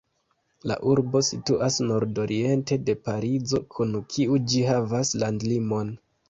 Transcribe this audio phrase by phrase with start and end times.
[0.69, 5.95] La urbo situas nordoriente de Parizo, kun kiu ĝi havas landlimon.